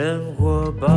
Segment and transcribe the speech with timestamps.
[0.00, 0.88] 生活吧。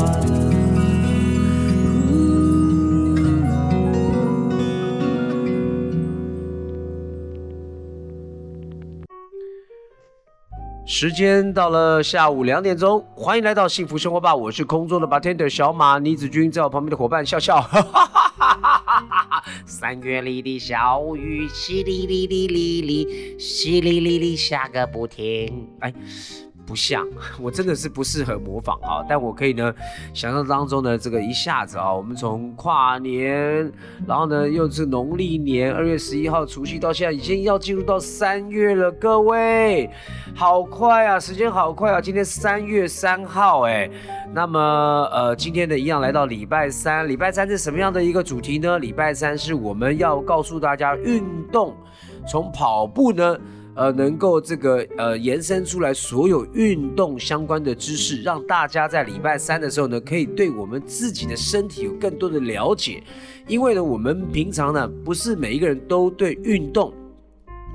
[10.86, 17.62] 时间到了下午两点钟，欢迎来到幸福生活吧，我是空中的 bartender 小马倪子君，在我旁边的伙伴笑笑。
[19.68, 23.06] 三月里的小雨，淅沥沥沥沥沥，
[23.38, 25.68] 淅沥沥沥下个不停。
[25.82, 25.94] 哎。
[26.66, 27.06] 不像，
[27.42, 29.04] 我真的是不适合模仿啊！
[29.08, 29.74] 但我可以呢，
[30.14, 33.72] 想象当中呢，这个一下子啊，我们从跨年，
[34.08, 39.90] 然后呢又是农历年二月十一号除夕到现在，已经要进入到三月了，各位，
[40.36, 42.02] 好快啊，时间好快啊！
[42.02, 43.90] 今天三月三号，哎，
[44.34, 44.60] 那么
[45.12, 48.80] 呃，今天的一样来到礼拜三，礼拜三是什么样的一个主题呢？
[48.80, 51.76] 礼拜三是我们要告诉大家运动，
[52.28, 53.38] 从跑步呢。
[53.76, 63.04] 呃，能够这个呃延伸出来所有运动相关的知识，让大家在礼拜三的时候呢，可以对我们自己的身体有更多的了解。
[63.48, 66.94] 因为呢，我们平常呢不是每一个人都对运动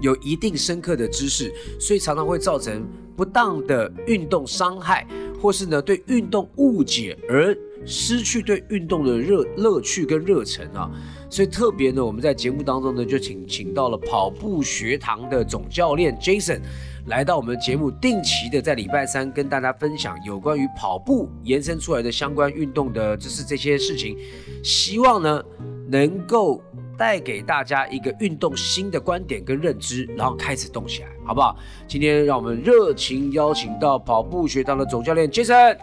[0.00, 5.04] 有一定深刻的知识，所以常常会造成不当的运动伤害，
[5.40, 10.88] 或是呢对运动误解而失去对运动的热乐趣跟热忱啊。
[11.30, 16.60] 所以特别呢，我们在节目当中呢，就请请到了跑步学堂的总教练 Jason
[17.06, 24.16] 来到我们节目，定期的在礼拜三跟大家分享有关于跑步延伸出来的相关运动的知识这些事情，
[24.64, 25.42] 希望呢
[25.88, 26.62] 能够
[26.96, 31.56] 带给大家一个运动新的观点跟认知，然后开始动起来，好不好？
[31.86, 35.76] 今天让我们热情邀请到跑步学堂的总教练 Jason。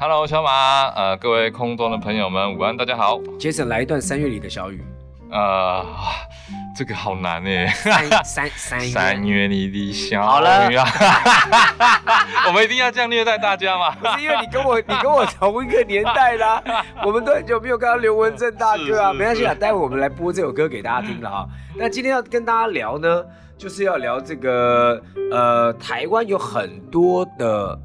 [0.00, 3.18] Hello，小马，呃，各位空中的朋友们，午安，大家好。
[3.38, 4.80] Jason 来一段三月里的小雨。
[5.30, 5.84] 呃，
[6.76, 7.66] 这个好难哎。
[7.66, 10.22] 三三 三三月你的小雨。
[10.22, 10.68] 好了，
[12.48, 13.90] 我们一定要这样虐待大家吗？
[14.00, 16.62] 不是因为你跟我，你跟我同一个年代啦，
[17.04, 19.12] 我们都很久没有看到刘文正大哥啊。
[19.12, 21.48] 没关系啊，待会我们来播这首歌给大家听了哈。
[21.76, 23.22] 那今天要跟大家聊呢，
[23.56, 25.02] 就是要聊这个
[25.32, 27.78] 呃，台湾有很多的。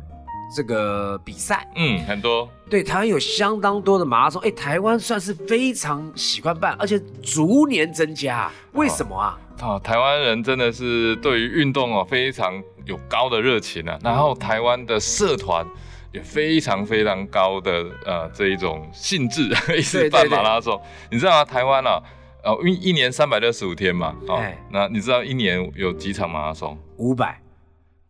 [0.56, 9.40] 这个比赛，嗯，很多，对，台湾有相当多的马拉松，哎，台湾算是非常喜欢办，而且逐年增加，为什么啊？
[9.62, 15.66] 哦，台湾人真的是对于运动哦非常有高的热情啊，然后台湾的社团
[16.12, 20.80] 也非常非常高的呃这一种性质， 一直办马拉松。
[21.10, 21.46] 你知道吗？
[21.46, 22.02] 台湾啊，
[22.44, 26.78] 哦，一一年三百六十五天嘛，哦，那你知道一年有几场马拉松？
[26.98, 27.40] 五百，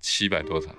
[0.02, 0.74] 七百多场。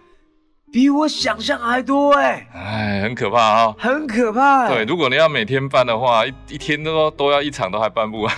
[0.74, 4.66] 比我想象还多哎，哎，很可怕啊，很可怕。
[4.66, 8.34] 对，如果你要每天办的话，一一天都都要一场都还办不完。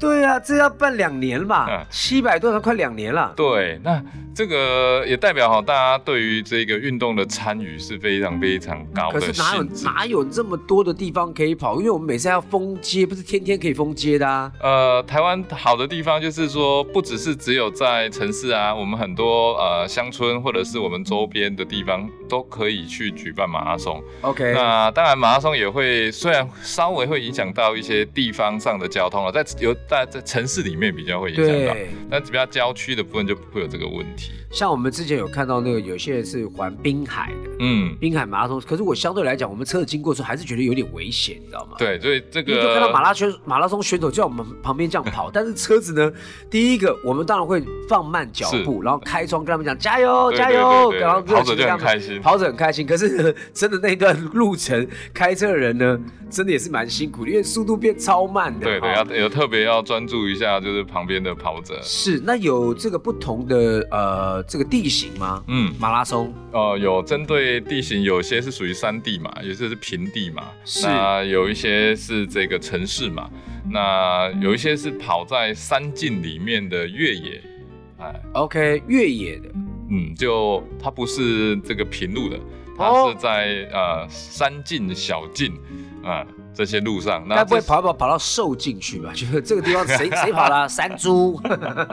[0.00, 1.84] 对啊，这要办两年了吧？
[1.90, 3.34] 七百多场，快两年了。
[3.36, 4.02] 对，那
[4.34, 9.20] 这个也代表哈，大家对于这个运动的参与是非常非常高的。
[9.20, 11.78] 可是哪有哪有这么多的地方可以跑？
[11.78, 14.50] 因为我们每次要封街，不是天天可以封街的啊。
[14.60, 24.02] 呃，台湾好的地方就是说，不只是只有在城市啊，我们很多呃乡村或者是我们周边的地方都可以去举办马拉松。
[24.22, 29.72] OK，那当然马拉松也会虽然稍微会影响到一些地方上的交通了，在有。
[29.86, 31.76] 在在城市里面比较会影响到，
[32.10, 34.23] 但比较郊区的部分就不会有这个问题。
[34.50, 38.60] 像我们之前有看到那个有些人是环滨海的，嗯，滨海马拉松。
[38.60, 41.76] 可是我相对来讲，我们车子经过的时候还是觉得有点危险，你知道吗？
[41.78, 46.12] 对，所以这个你就看到马拉松马拉松选手就在我们旁边这样跑， 但是车子呢，
[46.48, 52.86] 第一个我们当然会放慢脚步，然后开窗跟他们讲加油加油，然后跑者就很开心，跑者很开心。
[52.86, 55.98] 可是真的那段路程，开车的人呢，
[56.30, 58.64] 真的也是蛮辛苦，因为速度变超慢的。
[58.64, 61.78] 对对，要有特别要专注一下，就是旁边的跑者。
[61.82, 64.13] 是，那有这个不同的呃
[64.46, 65.42] 这个地形吗？
[65.48, 66.32] 嗯，马拉松。
[66.52, 70.86] 呃有针对地形，有些是属于山地嘛，有些是平地嘛，是。
[70.86, 73.30] 那有一些是这个城市嘛，
[73.70, 77.40] 那有一些是跑在山径里面的越野，
[77.98, 79.48] 哎，OK，越野的，
[79.90, 82.38] 嗯，就它不是这个平路的，
[82.76, 85.52] 它是在呃山径小径
[86.02, 86.26] 啊。
[86.54, 89.10] 这些路上，该不会跑跑跑到瘦进去吧？
[89.16, 90.68] 就是这个地方谁 谁跑了？
[90.68, 91.40] 山猪，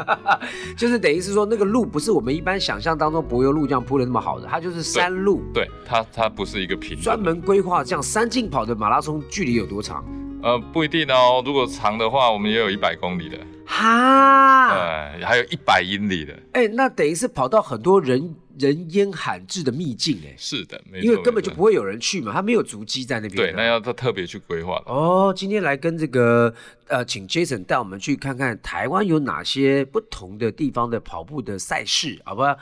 [0.77, 5.41] 就是等于是说那个路不是我们一般想象当中柏油路这样铺的那么好的，它就是山路。
[5.53, 6.99] 对，它它不是一个平。
[7.01, 10.05] 专门规划这样山径跑的马拉松距离有多长？
[10.43, 11.41] 呃，不一定哦。
[11.45, 13.37] 如果长的话，我们也有一百公里的。
[13.65, 14.73] 哈，
[15.15, 16.33] 对，还有一百英里的。
[16.53, 18.35] 哎，那等于是跑到很多人。
[18.59, 23.35] 人烟罕至的秘境，哎，是的，因为根本就不会有人去嘛，他没有足迹在那边。
[23.35, 26.53] 对，那要他特别去规划哦，今天来跟这个
[26.87, 32.57] 呃，请 Jason 带我们去看看台湾有哪些不同的地方的跑步的赛事，好不好？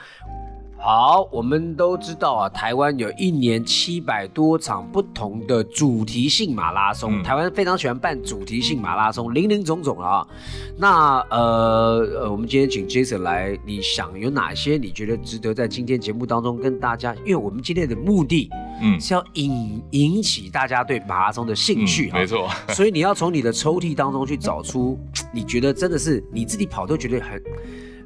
[0.81, 7.19] 好，我们都知道啊，台湾有一年七百多场不同的主题性马拉松。
[7.19, 10.25] 嗯台湾非常喜欢办主题性马拉松，林林总总啊。
[10.77, 17.13] 那呃呃，我们今天请 Jason 来，你想有哪些你觉得值得在今天节目当中跟大家？
[17.25, 18.49] 因为我们今天的目的
[18.81, 24.97] 嗯，是要引引起大家对马拉松的兴趣啊、嗯没错，所以你要从你的抽屉当中去找出
[25.33, 27.43] 你觉得真的是你自己跑都觉得很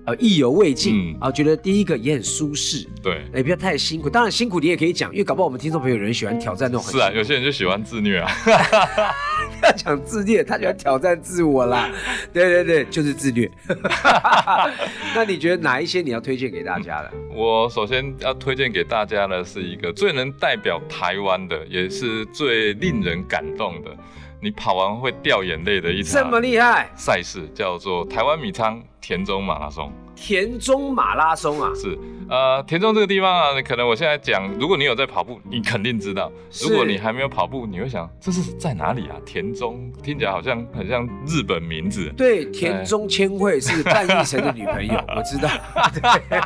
[0.06, 4.10] 呃意犹未尽嗯啊、觉得第一个也很舒适，对，也，不要太辛苦。
[4.10, 8.30] 当然辛苦你也可以讲，因为搞不好我们听众朋友有人喜欢挑战那种很是啊，有些人就喜欢自虐啊。
[9.60, 11.90] 不要讲自虐，他喜欢挑战自我啦。
[12.34, 13.50] 对对对，就是自虐。
[15.16, 17.12] 那你觉得哪一些你要推荐给大家的？
[17.34, 23.96] 我首先要推荐给大家的是一个最能代表台湾的，也是最令人感动的，
[24.44, 29.90] 你跑完会掉眼泪的一这么场厉害，赛事，叫做台湾米仓田中马拉松。
[30.16, 31.98] 田中马拉松啊，是，
[32.30, 36.32] 呃，田中这个地方啊，可能我现在讲，如果你有在跑步，你肯定知道；
[36.62, 39.16] 如果你还没有跑步，你会想这是在哪里啊？
[39.26, 42.12] 田中听起来好像很像日本名字。
[42.16, 45.50] 对，田中千惠是范逸臣的女朋友， 我知道。
[45.94, 46.40] 对，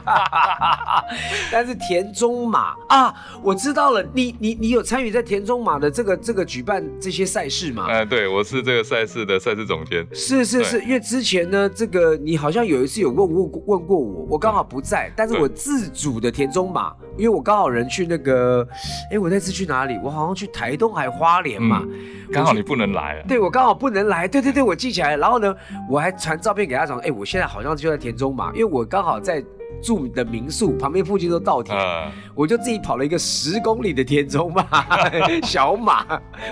[1.52, 7.86] 但是田中马啊，我知道了，你你你有参与在田中马的这个这个举办这些赛事吗？
[7.90, 10.08] 呃，对，我是这个赛事的赛事总监。
[10.14, 18.68] 是是是，因为之前呢，这个你好像有一次有问问过问过我，我刚好不在，但是我自主的田中马，因为我刚好人去那个，
[19.12, 20.00] 哎，我那次去哪里？
[20.04, 21.84] 我好像去台东还花莲嘛，
[22.32, 23.24] 刚好你不能来了。
[23.28, 25.18] 对我刚好不能来，对对对，我记起来了。
[25.18, 25.56] 然后呢，
[25.90, 29.44] 我还传照片给他讲，哎，我现在好像就在田中马，因为我刚好在
[29.82, 34.66] 住的民宿旁边附近都稻田，呃，我就自己跑了一个十公里的田中马
[35.44, 36.06] 小马，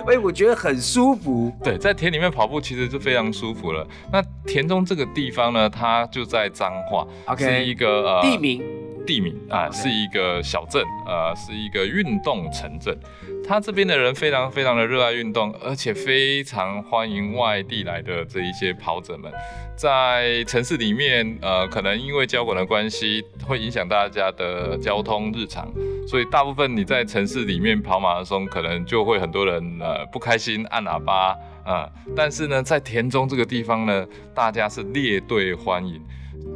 [0.06, 1.52] 哎，我觉得很舒服。
[1.62, 3.86] 对，在田里面跑步其实就非常舒服了。
[4.12, 7.06] 那田中这个地方呢，它就在彰化
[7.36, 8.62] 是一个呃地名
[9.06, 12.98] 地名啊，是一个小镇，呃，是一个运动城镇。
[13.46, 19.32] 他这边的人非常非常的热爱运动，而且非常欢迎外地来的这一些跑者们。
[19.76, 25.72] 在城市里面，呃，可能因为交管的关系，会影响大家的交通日常，
[26.08, 36.00] 所以大部分你在城市里面跑马拉松，可能就会很多人呃不开心按喇叭啊、呃但是呢，在田中这个地方呢，大家是列队欢迎。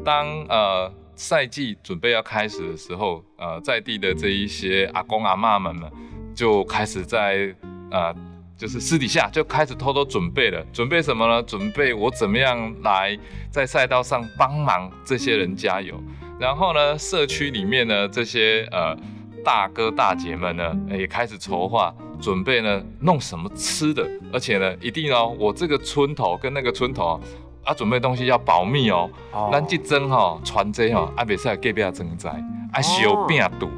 [0.05, 5.87] 当呃赛季准备要开始的时候，呃，在地的这一些阿公阿嬷们呢，
[6.35, 7.55] 就开始在
[7.91, 8.15] 呃，
[8.57, 10.65] 就是私底下就开始偷偷准备了。
[10.73, 11.43] 准备什么呢？
[11.43, 13.19] 准备我怎么样来
[13.51, 15.95] 在赛道上帮忙这些人加油。
[16.39, 18.97] 然后呢，社区里面呢，这些呃
[19.45, 21.95] 大哥大姐们呢，也开始筹划。
[22.19, 27.21] 准备呢，弄什么吃的，而且呢，一定哦，我这个村头跟那个村头啊，
[27.65, 29.11] 啊，准备东西要保密哦。
[29.33, 29.49] 哦。
[29.53, 32.31] 咱这蒸吼，传这吼，啊，袂使隔壁蒸灾，
[32.73, 33.69] 啊，小病毒，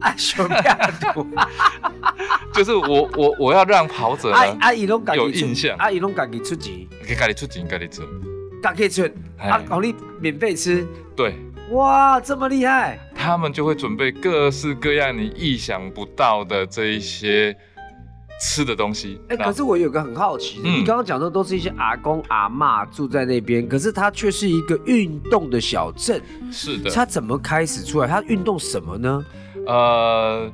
[0.00, 0.56] 啊，小病
[1.14, 1.26] 毒，
[2.52, 5.76] 就是我我我要让跑者呢，阿阿姨拢有印象。
[5.78, 8.02] 阿姨拢家己出钱，给家己出钱，家己出，
[8.62, 9.08] 家己出，
[9.38, 11.34] 哎啊，让你免费吃，对。
[11.70, 12.98] 哇，这么厉害！
[13.14, 17.56] 他们就会准备各式各样你意想不到的这一些
[18.40, 19.20] 吃的东西。
[19.28, 26.20] 哎、可是我有个很好奇的，嗯你刚刚讲的都是一些阿公阿嬷住在那边，可是它却是一个运动的小镇，
[26.50, 28.08] 是的，它怎么开始出来？
[28.08, 29.24] 它运动什么呢？
[29.66, 30.50] 呃，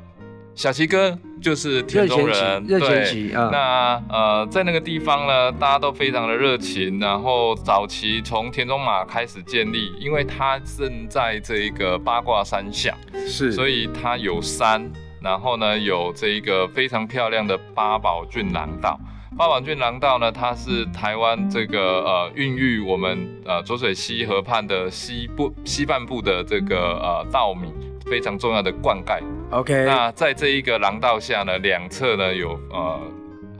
[0.54, 6.98] 小齐哥就是田中人，热钱对旗嗯那呃，在那个地方呢，大家都非常的热情。
[6.98, 12.96] 然后早期从田中马开始建立，因为它正在这一个八卦山下，
[13.28, 14.90] 是所以它有山，
[15.20, 18.98] 然后呢有这一个非常漂亮的八宝郡廊道。
[19.36, 27.70] 八宝郡廊道呢，它是台湾这个呃孕育我们呃浊水溪河畔的西部西半部的这个呃稻米
[28.06, 29.20] 非常重要的灌溉。
[29.50, 32.98] OK，那在这一个廊道下呢，两侧呢有呃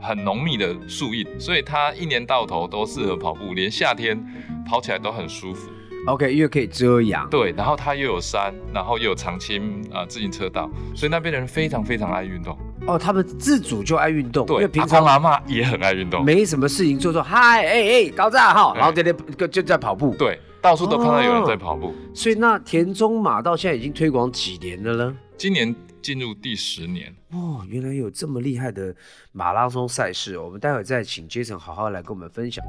[0.01, 4.19] 很浓密的树荫，所以它一年到头都适合跑步，连夏天
[4.67, 5.69] 跑起来都很舒服。
[6.07, 7.29] OK，因为可以遮阳。
[7.29, 12.57] 对，然后它又有山，然后又有长青啊、呃自行车道，所以那边的人非常非常爱运动。
[12.87, 16.23] 哦，他们自主就爱运动，因对，为平常阿妈也很爱运动。
[16.23, 20.15] 没什么事情做，做嗨，哎哎，高炸哈，然后天天就就在跑步。
[20.17, 21.93] 对，到处都看到有人在哦跑步。
[22.13, 25.17] 所以那田中马到现在已经推广几年了呢？
[25.35, 28.95] 今年进入第十年，哦，原来有这么厉害的
[29.33, 32.63] 马拉松赛事哦，我们待会再请 Jason 好好来跟我们分享。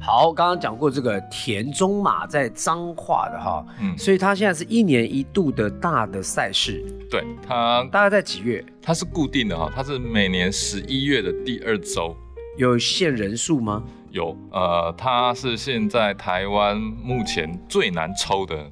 [0.00, 8.64] 好，刚刚讲过这个田中马在彰化的哈，嗯，所以它现在是一年一度的大的赛事，对，它大概在几月？
[8.80, 12.16] 它是固定的哈，它是每年十一月的第二周。
[12.56, 13.82] 有限人数吗？
[14.10, 18.70] 有，呃，它是现在台湾目前最难抽的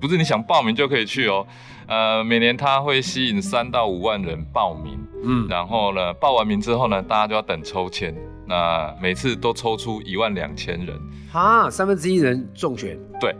[0.00, 1.46] 不是你想报名就可以去哦。
[1.88, 8.14] 呃，每年它会吸引三到五万人报名，嗯，然后呢，报完名之后呢，大家就要等抽签，
[8.46, 10.98] 那每次都抽出一万两千人，
[11.32, 13.34] 哈，三分之一人中选，对，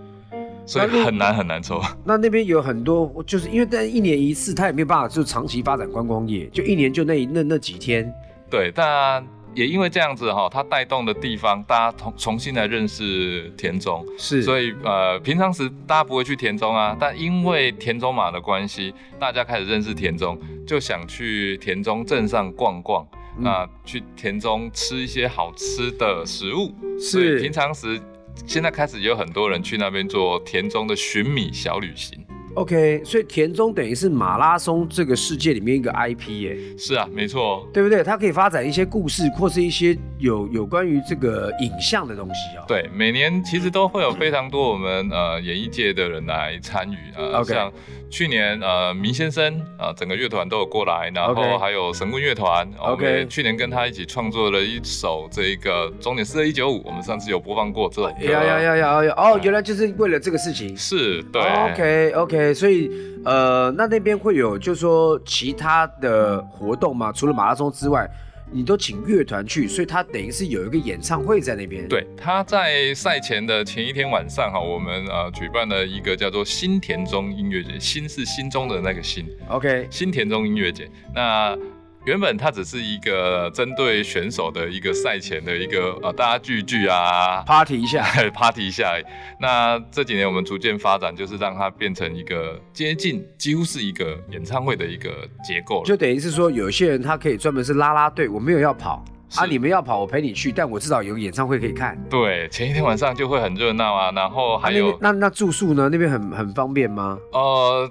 [0.65, 1.81] 所以很难很难抽。
[2.05, 8.13] 那那边有很多，就是因为但一年一次，他也没有办法就长期发展观光业，就一年就那那那几天，
[8.51, 9.27] 对，但。
[9.57, 23.09] 也因为这样子哈，它带动的地方，大家重重新来认识田中，是，所以呃，平常时大家不会去田中啊，但因为田中马的关系，大家开始认识田中，就想去田中镇上逛逛，
[23.39, 27.99] 那去田中吃一些好吃的食物，是，平常时
[28.45, 32.26] 现在开始有很多人去那边做田中的寻米小旅行。
[32.57, 36.57] OK，所以田中等于是马拉松这个世界里面一个 IP 耶。
[36.79, 38.03] 是啊，没错，对不对？
[38.03, 42.65] 它可以发展一些故事，或是一些有有关于这个影像的东西哦。
[42.67, 47.71] 对，每年其实都会有非常多我们呃演艺界的人来参与啊，像
[48.09, 58.33] 去年呃明先生啊，整个乐团都有过来，然后还有神棍乐团，OK，去年跟他一起创作了一首这一个终点四二一九五，我们上次有播放过这首歌。
[58.33, 59.15] 呀呀呀呀呀！
[59.19, 60.75] 哦，原来就是为了这个事情。
[60.75, 61.43] 是，对。
[61.43, 62.46] OK OK。
[62.55, 62.91] 所以，
[63.25, 67.13] 呃，那那边会有，就是说其他的活动吗？
[67.13, 68.09] 除了马拉松之外，
[68.53, 71.87] 你都请乐团去，所以他等于是有一个演唱会在那边。
[71.89, 80.89] 对，他在赛前的前一天晚上哈，我们呃举办了一个叫做新田中音乐节，新是心中的那个心，OK，新田中音乐节。
[81.13, 81.59] 那
[82.07, 88.95] 原本它只是一个针对选手的一个赛前的一个呃，大家聚聚啊，party 一下， party 一下。
[89.41, 95.11] 那这几年我们逐渐发展，就是让它变成一个接近几乎是一个演唱会的一个
[95.45, 102.01] 结构就等于是说，有些人他可以专门是拉拉队，我没有要跑啊，你们要跑我陪你去，但我至少有演唱会可以看。
[102.09, 105.89] 对，前一天晚上就会很热闹啊，然后还有那那住宿呢？
[105.91, 107.19] 那边很很方便吗？
[107.33, 107.91] 呃。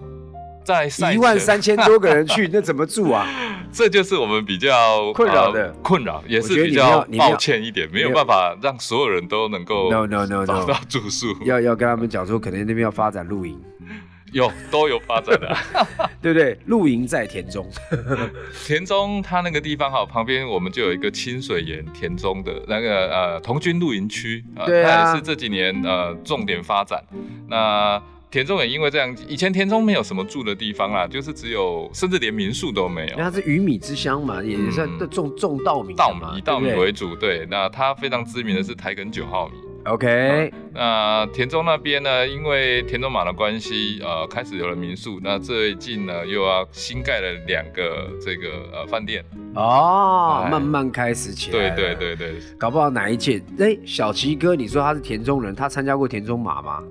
[0.66, 3.28] 在一万三千多个人去， 那怎么住啊？
[3.76, 11.36] 这就是我们比较困扰的困扰，也是比较抱歉一点，没有办法让所有人都能够 no no no 找到住宿。
[11.44, 13.62] 要要跟他们讲说，可能那边要发展露营，
[14.32, 15.54] 有都有发展的，
[16.22, 16.58] 对不对？
[16.68, 17.70] 露营在田中，
[18.66, 27.04] 田中它那个地方哈，旁边我们就有一个清水岩田中的那个呃童军露营区啊，对啊，也是这几年呃重点发展
[27.50, 28.02] 那。
[28.36, 33.16] 田中也因为这样，以前田中没有什么住的地方啦，就是只有，甚至连民宿都没有。
[33.16, 37.16] 它是鱼米之乡嘛，也是种种稻米，稻米以稻米为主。
[37.16, 39.54] 对，那它非常知名的是台梗九号米。
[39.86, 45.18] OK，那田中那边呢，因为田中马的关系，呃，开始有了民宿。
[45.24, 49.24] 那最近呢，又要新盖了两个这个呃饭店。
[49.54, 51.70] 哦，慢慢开始起来。
[51.70, 53.42] 对对对对，搞不好哪一届？
[53.60, 56.84] 哎，小齐哥，你说他是田中人，他参加过田中马吗？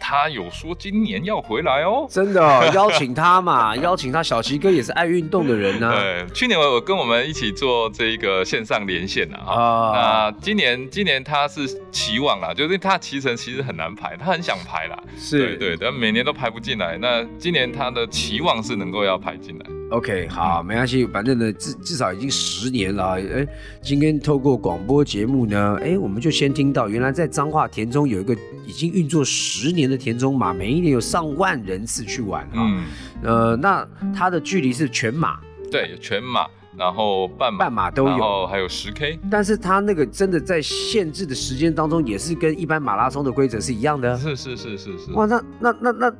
[0.00, 2.40] 他有说今年要回来哦，真的
[2.74, 3.76] 邀请他嘛？
[3.76, 5.92] 邀请他，小齐哥也是爱运动的人呢。
[5.94, 9.52] 对，去年我我跟我们一起做这一个线上连线啊。
[9.52, 14.98] 啊，那今年今年他是期望啦，就是他骑乘其实很难排，他很想排啦。
[15.18, 16.96] 是，对对，但每年都排不进来。
[16.98, 19.79] 那今年他的期望是能够要排进来。
[19.90, 23.20] OK，好，没关系，反正呢，至至少已经十年了。
[23.20, 23.46] 哎，
[23.82, 28.32] 今天透过广播节目呢，哎，我们就先听到，原来在彰化田中有一个
[28.64, 32.54] 已经运作十年的田中马，每一年有上万人次去玩啊。
[32.54, 32.84] 嗯，
[33.24, 35.40] 呃，那它的距离是全马，
[35.72, 39.18] 对，全马，然后半马，半马都有，还有十 K。
[39.28, 44.16] 但是它那个真的在限制的时间当中，也是跟一般马拉松的规则是一样的。
[44.16, 45.12] 是是是是是。
[45.14, 46.14] 哇，那那那那。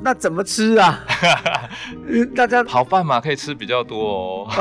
[0.00, 1.04] 那怎么吃啊？
[2.34, 4.48] 大家好饭嘛可以吃比较多哦。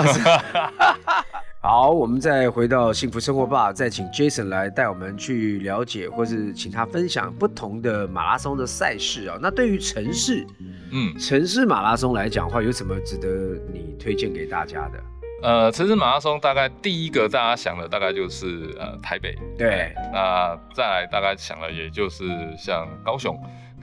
[1.60, 9.38] 好，我们再回到幸福生活吧，再请 Jason 来带我们去了解，或是请他分享不同的马拉松的赛事啊。
[9.42, 10.46] 那对于城市，
[10.92, 13.28] 嗯，城市马拉松来讲的话，有什么值得
[13.74, 15.04] 你推荐给大家的？
[15.44, 22.26] 呃，城市马拉松大概第一个大家想的大概就是呃台北，对，那再来大概想的也就是
[22.58, 23.38] 像高雄。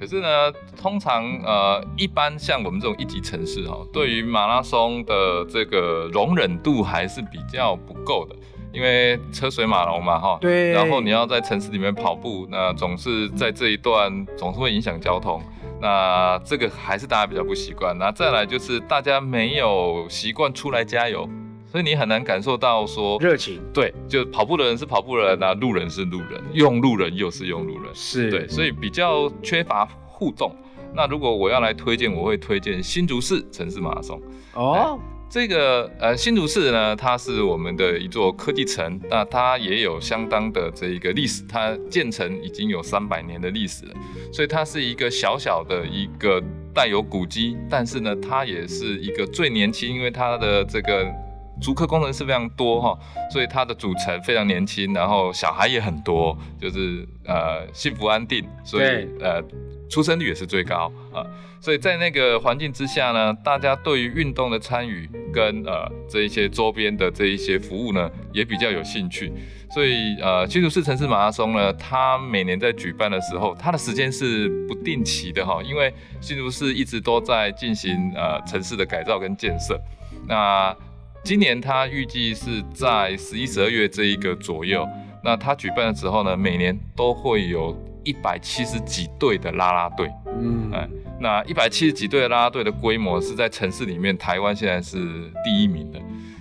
[0.05, 8.37] 可是呢，通常呃，一般像我们这种一级城市哈，对于马拉松的这个容忍度还是比较不够的，
[8.71, 10.37] 因为车水马龙嘛哈。
[10.43, 10.73] 对。
[10.73, 15.43] 然后你要在城市里面跑步，那总是在这一段总是会影响交通，
[15.81, 17.97] 那这个还是大家比较不习惯。
[17.99, 21.27] 那再来就是大家没有习惯出来加油。
[21.75, 30.55] 所以你很难感受到说热情，对，就跑步的人是跑步人，那路人是路人，用路人又是用路人，是对，所以比较缺乏互动。
[30.95, 34.23] 那如果我要来推荐，我会推荐新竹市城市马拉松。
[34.53, 34.97] 哦，
[35.29, 43.95] 这个呃新竹市呢，它是我们的一座科技城，那它也有相当的这一个历史，它建成已经有三百年的历史了，
[44.33, 46.41] 所以它是一个小小的一个
[46.73, 51.13] 带有古迹，但是呢，它也是一个最年轻，因为它的这个
[51.61, 52.99] 竹科工程师非常多哈，
[53.31, 59.43] 所以它的组成非常年轻，然后小孩也很多，就是呃幸福安定，所以呃
[59.89, 61.25] 出生率也是最高啊。
[61.61, 69.33] 所以在那个环境之下呢，大家对于运动的参与跟呃这一些周边的这一些服务呢，也比较有兴趣。
[69.73, 79.81] 所以呃新竹市城市马拉松呢，它每年在举办的时候，它的时间是不定期的哈，因为新竹市一直都在进行呃城市的改造跟建设。
[80.29, 80.77] 那
[81.25, 84.87] 今年它预计是在十一、十二月这一个左右，
[85.25, 90.89] 那它举办的时候呢，每年都会有一百七十几队的啦啦队，嗯，哎。
[91.21, 94.99] 那一百七十几队的啦啦队的规模是在城市里面，台湾现在是
[95.43, 95.99] 第一名的。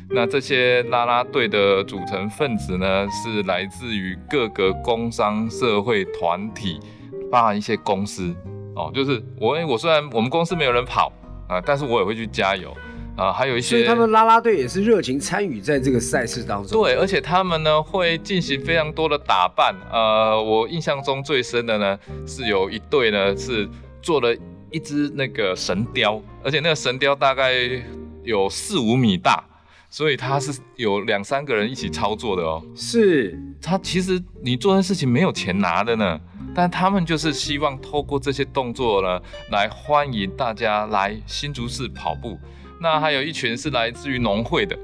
[0.10, 6.80] 那这些啦啦队的组成分子呢，是来自于各个工商社会团体，
[7.32, 8.36] 包含一些公司
[8.76, 8.92] 哦。
[8.94, 11.10] 就是我，我虽然我们公司没有人跑
[11.48, 12.76] 啊，但是我也会去加油
[13.16, 13.32] 啊。
[13.32, 16.82] 还有一些，所以他们拉拉队也是热情参与在这个赛事当中。
[16.82, 19.76] 对，而且他们呢会进行非常多的打扮。
[19.92, 23.70] 呃，我印象中最深的呢，是有一队呢是
[24.02, 24.36] 做了。
[24.74, 27.54] 一只那个神雕，而且那个神雕大概
[28.24, 29.44] 有四五米大，
[29.88, 32.60] 所以它是有两三个人一起操作的哦。
[32.76, 36.20] 是，他其实你做的事情没有钱拿的呢，
[36.56, 42.40] 但他们就是希望透过这些动作呢，来欢迎大家来新竹市跑步。
[42.80, 44.78] 那还有一群是来自于农会的，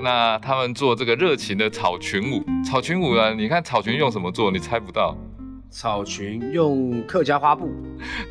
[0.00, 2.44] 那他们做这个热情的草裙舞。
[2.64, 4.50] 草裙舞呢，你看草裙用什么做？
[4.50, 5.16] 你猜不到。
[5.70, 7.70] 草裙用客家花布，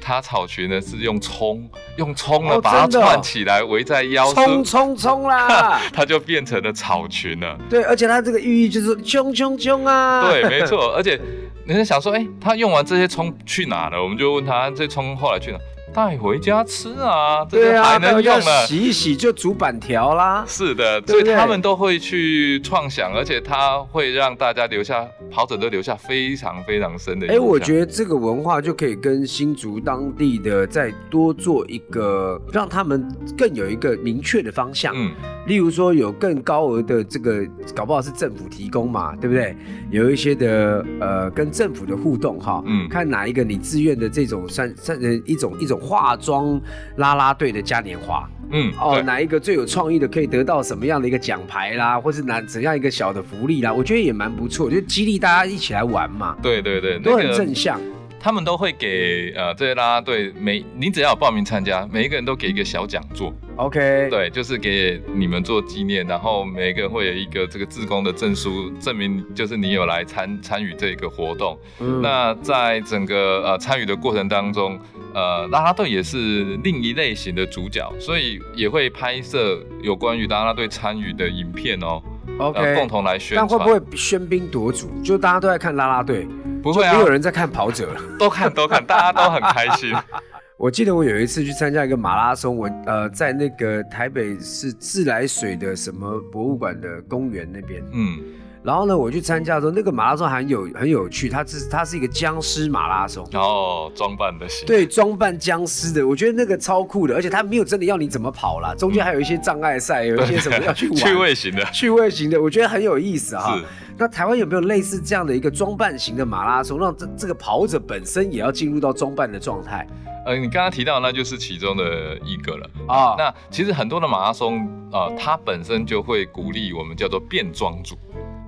[0.02, 7.58] 它草裙呢是用葱，用葱呢把它串起来围在腰，葱葱葱啦， 它就变成了草裙了。
[7.70, 10.30] 对，而且它这个寓意就是冲冲冲啊。
[10.30, 10.94] 对，没错。
[10.98, 11.20] 而且
[11.66, 14.02] 人家想说，哎，他用完这些葱去哪了？
[14.02, 15.58] 我们就问他，这葱后来去哪？
[15.94, 20.44] 带回家吃啊，这个，还能用了，洗一洗就煮板条啦。
[20.48, 27.36] 是的，所以他们都会去创想，而且它会让大家留下跑者都留下非常非常深的印象。
[27.36, 34.94] 哎，我觉得这个文化就可以跟新竹当地的再多做一个，让他们更有一个明确的方向。
[34.96, 35.12] 嗯。
[35.48, 39.56] 例如说有更高额的这个，搞不好是政府提供嘛，对不对？
[39.90, 46.60] 有一些的呃跟政府的互动哈，嗯，看哪一个你自愿的这种算算呃一种一种化妆
[46.98, 56.36] 啦啦队的嘉年华，嗯，哦，哪一个最有创意的可以得到什么样的一个奖牌啦，或是拿怎样一个小的福利啦，我觉得也蛮不错，就激励大家一起来玩嘛。
[56.44, 57.80] 对对对，都很正向。
[58.20, 63.34] 他们都会给呃这些啦啦队每你只要有报名参加，每一个人都给一个小讲座。
[63.56, 71.58] OK，对，就是给你们做纪念，然后每一个人会有一个这个自工的证书，证明就是你有来参参与这个活动。
[72.02, 74.80] 那在整个呃参与的过程当中，
[75.14, 82.00] 呃啦啦队也是另一类型的主角，所以也会拍摄有关于啦啦队参与的影片哦。
[82.38, 83.48] OK，共同来宣传。
[83.48, 84.88] 但会不会喧宾夺主？
[85.04, 86.28] 就大家都在看啦啦队？
[86.68, 89.96] 不会啊，没有人在看跑者， 都看都看，大家都很开心。
[90.58, 98.20] 我记得我有一次去参加一个马拉松，我呃在那个台北市自来水的什么博物馆的公园那边，嗯，
[98.68, 113.58] 然后呢我去参加的时候，那个马拉松很有很有趣，它是它是一个僵尸马拉松，哦，装扮的，对，装扮僵尸的，我觉得那个超酷的，而且它没有真的要你怎么跑啦，中间还有一些障碍赛，有一些什么要去玩，趣味型的，趣味型的，我觉得很有意思哈。
[113.98, 119.88] 那台湾有没有类似这样的一个装扮型的马拉松，让这这个跑者本身也要进入到装扮的状态？
[120.26, 123.16] 呃，你刚刚提到那就是其中的一个了啊。
[123.18, 127.96] 那其实很多的马拉松啊，它本身就会鼓励我们叫做变装组。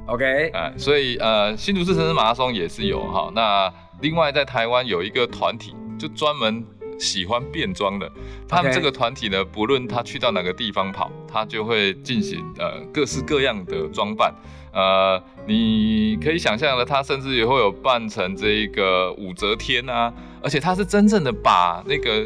[0.10, 3.32] OK，呃，所以呃，新竹市城市马拉松也是有哈。
[3.36, 6.66] 那另外在台湾有一个团体，就专门
[6.98, 8.12] 喜欢变装的。
[8.48, 14.34] 他们这个团体呢，不论他去到哪个地方跑，他就会进行呃各式各样的装扮。
[14.74, 22.26] 呃，你可以想象的，他甚至也会有扮成这一个武则天啊，而且他是真正的把那个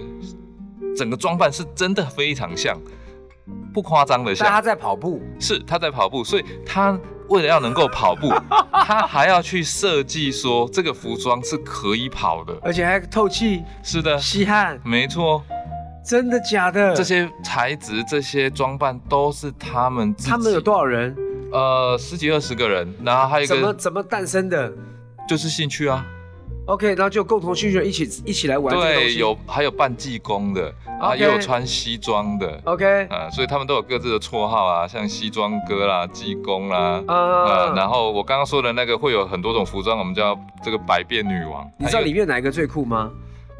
[0.95, 2.77] 整个装扮是真的非常像，
[3.73, 4.47] 不夸张的像。
[4.47, 8.33] 他在跑步，是他在跑步，所以他为了要能够跑步，
[8.71, 13.63] 他还要去设计说这个服装是可以跑的，而且还透气。
[13.83, 14.79] 是的，吸汗。
[14.83, 15.43] 没错。
[16.05, 16.93] 真的假的？
[16.93, 20.13] 这些材质、这些装扮都是他们。
[20.15, 21.15] 他们有多少人？
[21.53, 24.69] 呃，十几二十个人，然后还有一个怎么怎么诞生的，
[25.29, 26.05] 就是兴趣啊，
[26.65, 41.69] OK，然后就共同兴趣人一起一起来玩对，有还有扮技工的，啊，也有穿西装的，OK，啊，所以他们都有各自的绰号啊，像西装哥啦、技工啦，呃呃，，然后我刚刚说的那个会有很多种服装，我们叫这个百变女王。
[41.77, 43.11] 你知道里面哪一个最酷吗？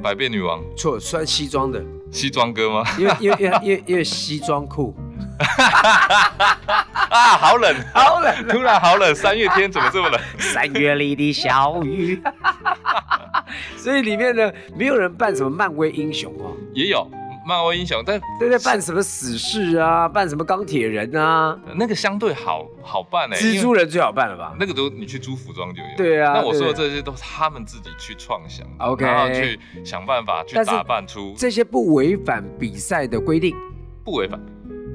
[0.02, 2.84] 百变女王错，穿西装的，西装哥吗？
[2.98, 4.96] 因为因为因为因为因为西装裤。
[7.10, 10.20] 啊，好冷，好冷，突然好冷，三月天怎么这么冷？
[10.40, 12.22] 三月里的小雨。
[13.78, 17.08] 所以里面呢，没有人扮什么漫威英雄哦，也有
[17.46, 18.58] 漫威英雄，但对不对？
[18.64, 24.56] 扮什么死士啊，扮什么钢铁人啊，那个相对好好办哎、蜘蛛人最好扮了吧？
[24.60, 25.90] 那个都你去租服装就有。
[25.98, 33.56] 对啊那我说的对这些都是他们自己去创想然后去想办法去打扮出这些不违反比赛的规定
[34.04, 34.40] 不违反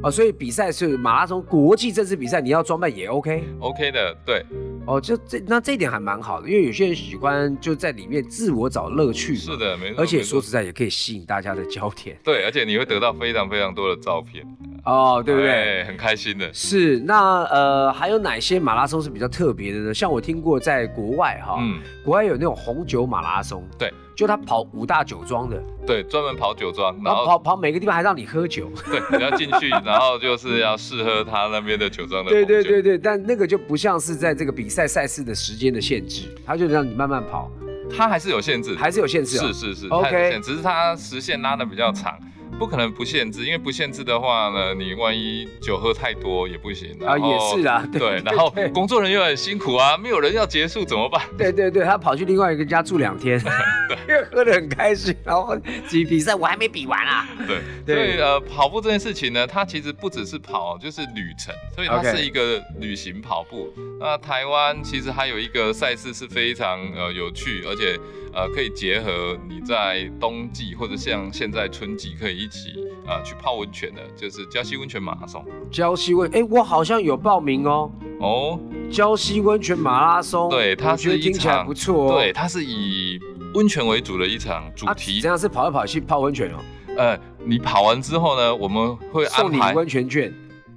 [0.00, 4.44] 哦，所以比赛是马拉松国际正式比赛，你要装扮也 OK，OK 的，对
[4.86, 5.00] 哦。
[5.00, 10.00] 就这那这一点还蛮好的，因为有些人喜欢就在里面自我找乐趣，是的，没错。
[10.00, 14.46] 而且说实在也可以吸引大家的焦点对，而且你会得到非常非常多的照片，
[14.88, 15.50] 哦，对不对？
[15.50, 16.50] 哎很开心的。
[16.52, 19.94] 是，那呃，还有哪些马拉松是比较特别的呢？
[19.94, 37.50] 像我听过，在国外哈，嗯，国外有那种红酒马拉松，对，就他跑五大酒庄的，对，专门跑酒庄，然然后后跑跑每个地方还让你喝酒， 对，你要进去， 然后就是要试喝他那边的酒庄的对对对对，但那个就不像是在这个比赛赛事的时间的限制，他就让你慢慢跑，
[37.94, 42.18] 它还是有限制，还是有限制、哦，是是是 OK 只是它时限拉的比较长，
[42.58, 46.90] 不可能不限制，因为不限制的话呢，你万一酒喝太多也不行。
[47.06, 51.22] 啊，也是啊， 对对，然后工作人员很辛苦啊，没有人要结束怎么办？
[51.38, 53.40] 对对对，他跑去另外一个家住两天，
[54.08, 55.56] 因为 喝得很开心，然后
[55.88, 63.72] 比比赛我还没比完啊，对，对所以呃，跑步这件事情呢，它其实不只是跑，就是旅程，所以它是一个旅行跑步。
[64.00, 67.98] 那台湾其实还有一个赛事是非常呃有趣，而且
[68.38, 72.72] 呃可以结合你在冬季或者像现在春季可以一起
[73.04, 75.44] 呃去泡温泉的，就是礁溪温泉马拉松。
[75.72, 78.60] 礁溪温，哎，我好像有报名哦，哦，
[78.92, 83.18] 礁溪温泉马拉松，对它是一听起来场不错哦，对，它是以
[83.54, 85.20] 温泉为主的一场主啊，题。
[85.20, 86.58] 这样是跑来跑去泡温泉哦，
[86.96, 90.32] 呃，你跑完之后呢，我们会安送你排温泉券，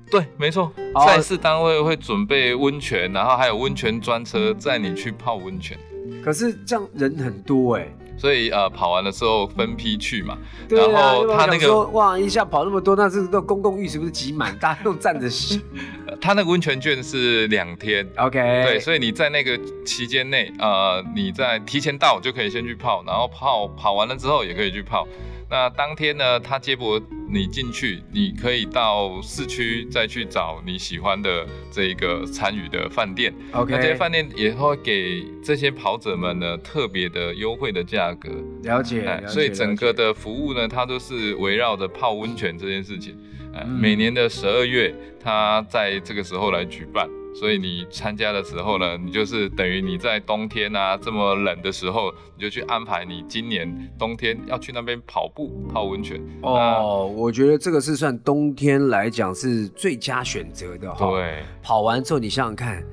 [0.10, 5.78] 对，没错，哦赛事单位会准备温泉，然后还有温泉专车载你去泡温泉。
[6.24, 7.88] 可是这样人很多哎，
[8.18, 10.38] 所以呃，跑完的时候分批去嘛。
[10.70, 15.62] 对啊，然后他那个说哇，一下跑那么多，那是那公共浴是不是挤满，大家都站着洗
[16.08, 18.08] 呃他那个温泉券是两天。
[18.18, 25.08] ？OK，对，所以你在那个期间内，呃，你在提前到就可以先去泡，然后泡跑完了之后也可以去泡。
[25.52, 26.98] 那当天呢，他接驳
[27.30, 33.34] 你进去，你可以到市区再去找你喜欢的这一个参与的饭店。
[33.52, 38.30] OK，那这些饭店也会给这些跑者们呢特别的优惠的价格，
[38.64, 43.18] 了解，哎了解所以整个的服务呢，它都是围绕着泡温泉这件事情。
[43.54, 56.22] 哎嗯每年的十二月，它在这个时候来举办，所以你参加的时候呢，你就是等于你在冬天啊这么冷的时候，你就去安排你今年冬天要去那边跑步泡温泉。
[56.42, 62.84] 哦，我觉得这个是算冬天来讲是最佳选择的哈。，对，跑完之后你想想看，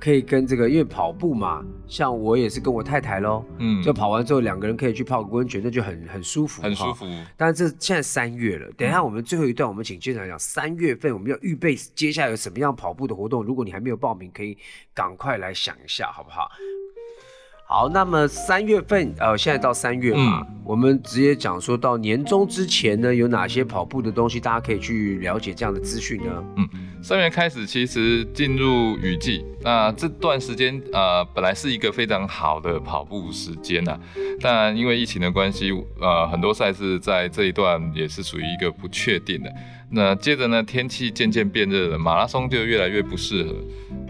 [0.00, 6.94] 可以跟这个，因为跑步嘛，像我也是跟我太太喽，嗯就跑完之后两个人可以去泡个温泉，那就很很舒服，很舒。
[6.94, 7.06] 服。
[7.36, 13.42] 但是这现在三月了，等一下我们最后一段，我们请监长讲三月份我们要预备接下来有什么样跑步的活动。
[13.42, 14.56] 如果你还没有报名，可以
[14.94, 16.48] 赶快来想一下，好不好？
[17.70, 26.44] 好，那么三月份，呃，现在到三月嘛，嗯我们直接讲说到年终之前呢，有哪些跑步的东西，大家可以去了解这样的资讯呢？
[26.56, 26.66] 嗯
[27.02, 34.00] 三月开始，其实进入雨季，那这段时间呃本来是一个非常好的跑步时间呐、
[34.40, 39.52] 但因为疫情的关系，呃很多赛事在这一段也是属于一个不确定的。
[39.90, 43.54] 那接着呢，天气渐渐变热了，马拉松就越来越不适合。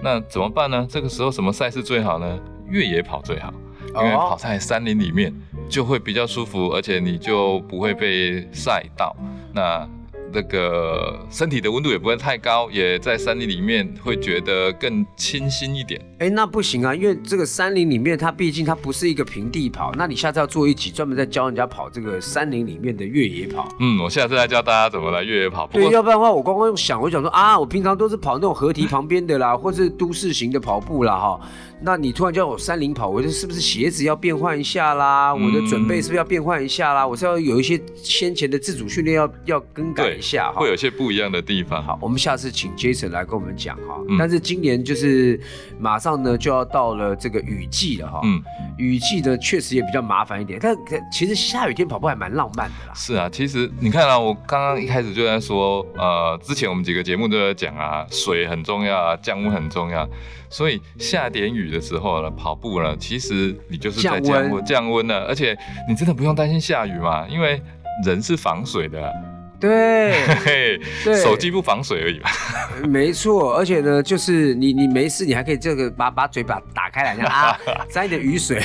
[0.00, 0.86] 那怎么办呢？
[0.88, 2.38] 这个时候什么赛事最好呢？
[2.70, 3.52] 越野跑最好，
[3.94, 5.32] 因为哦跑在山林里面
[5.68, 9.16] 就会比较舒服，而且你就不会被晒到。
[9.54, 9.88] 那
[10.32, 16.00] 那个身体的温度也不会太高，也在山林里面会觉得更清新一点。
[16.18, 23.68] 哎，那不行啊，因为这个山林里面，它毕竟它不是一个平地跑，那你下次要做一集专门在教人家跑这个山林里面的越野跑。
[23.78, 25.66] 嗯，我下次来教大家怎么来越野跑。
[25.66, 31.40] 不对，要不然的话，我刚刚想，我想说啊，我平常都是跑那种河堤旁边的啦，或是都市型的跑步啦，哈。
[31.80, 35.32] 那你突然叫我山林跑，我这是不是鞋子要变换一下啦？
[35.32, 37.06] 我的准备是不是要变换一下啦？
[37.06, 40.68] 我是要有一些先前的自主训练要要更改一下哈会。
[40.68, 41.80] 有些不一样的地方。
[41.80, 44.02] 好，我们下次请 Jason 来跟我们讲哈。
[44.08, 45.40] 嗯但是今年就是
[45.78, 48.20] 马上上呢就要到了这个雨季了哈。
[48.24, 48.42] 嗯，
[48.78, 50.74] 雨季呢确实也比较麻烦一点，但
[51.12, 52.94] 其实下雨天跑步还蛮浪漫的啦。
[52.94, 60.08] 是啊，其实你看啊，我刚刚一开始就在说，呃，之前我们几个节目都在讲啊，水很重要啊，降温很重要，
[60.48, 65.56] 所以下点雨的时候呢，跑步呢，其实你就是在降温降温了，而且
[65.88, 67.60] 你真的不用担心下雨嘛，因为
[68.04, 69.12] 人是防水的。
[69.60, 70.14] 对，
[71.04, 72.30] 对，手机不防水而已吧。
[72.88, 77.58] 没错，而且呢，就是你你没事，你还可以这个把把嘴巴打开来，这样啊，
[77.90, 78.62] 沾一点雨水。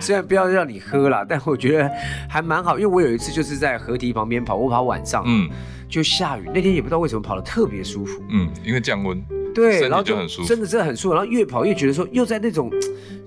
[0.00, 1.90] 虽然不要让你喝了，但我觉得
[2.28, 5.48] 还蛮好，因为我有一次就是在河堤旁边跑，我跑晚上，嗯，
[5.88, 9.22] 就下雨，那天也不知道为什么跑得特别舒服，嗯，因为降温，
[9.54, 12.70] 对，然后就很舒服，真的真的很舒服，然后越跑越觉得说又在那种，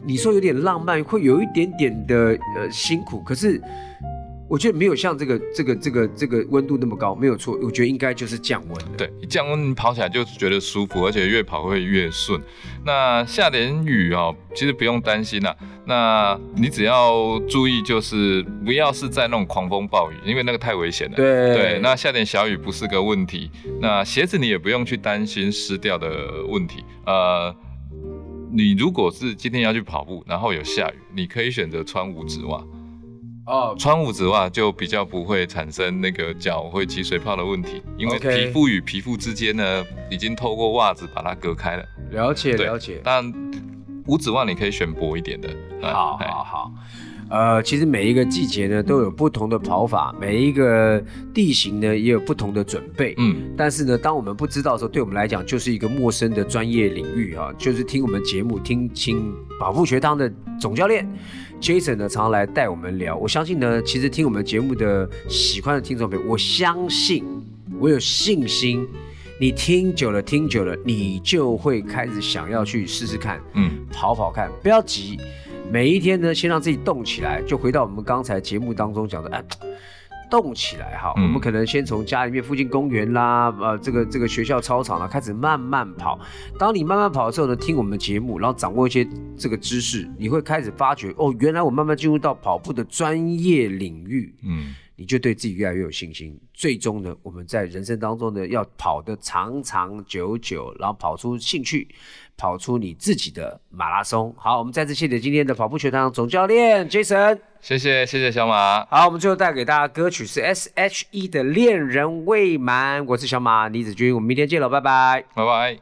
[0.03, 3.61] 你说有点浪漫，会有一点点的呃辛苦，可是。
[4.47, 7.57] 我觉得没有像这个这个这个这个温度那么高，没有错。
[7.63, 8.97] 我觉得应该就是降温。
[8.97, 12.39] 对，降温跑起来就觉得舒服，而且越跑会越顺。
[12.85, 15.55] 那下点雨哦，其实不用担心啦。
[15.87, 21.15] 那你只要注意，就是不要是在那种狂风暴雨，因为那个太危险了。
[21.15, 23.49] 对对，那下点小雨不是个问题。
[23.81, 26.83] 那鞋子你也不用去担心湿掉的问题。
[27.07, 27.55] 呃，
[28.51, 32.63] 你如果是今天要去跑步，然后有下雨，你可以选择穿五指袜。
[33.45, 41.85] 哦，穿五指袜就比较不会产生那个脚会起水泡的问题，因为皮肤与皮肤之间呢，已经透过袜子把它隔开了。
[42.11, 42.99] 了解了解。
[43.03, 43.31] 但
[44.07, 45.49] 五指袜你可以选薄一点的。
[45.81, 46.71] 好好好。
[47.27, 51.03] 呃，其实每一个季节呢都有不同的跑法，每一个
[51.33, 53.15] 地形呢也有不同的准备。
[53.17, 53.51] 嗯。
[53.57, 61.07] 但是呢，当我们不知道的时候，对我们来讲就是一个陌生的专业领域啊，就是听我们节目，听请跑步学堂的总教练。
[61.61, 63.15] Jason 呢，常常来带我们聊。
[63.15, 67.23] 我相信呢，其实听我们节目的喜欢的听众朋友，我相信，
[67.79, 68.87] 我有信心，
[69.39, 75.19] 你听久了，听久了，你就会开始想要去试试看，嗯，跑跑看，不要急，
[75.71, 77.41] 每一天呢，先让自己动起来。
[77.47, 79.43] 就回到我们刚才节目当中讲的，哎。
[80.29, 86.19] 动起来哈，我们可能先从家里面附近公园啦，呃，这个这个学校操场啦，开始慢慢跑。
[86.59, 89.07] 当你慢慢跑的时候呢，听我们的节目，然后掌握一些
[89.37, 96.39] 这个知识，你会开始发觉哦，原来我慢慢进入到跑步的专业领域，嗯，你就对自己越来越有信心。
[96.53, 101.87] 最终呢，我们在人生当中呢，要跑得长长久久，然后跑出兴趣。
[102.37, 104.33] 跑出你自己的马拉松。
[104.37, 108.85] 好，我们再次谢谢今天的跑步学堂总教练 Jason，谢谢谢谢小马。
[108.85, 115.73] 好，我们最后带给大家歌曲是 S.H.E 的恋人未满，我是小马李子君，我们明天见了，拜拜，拜拜。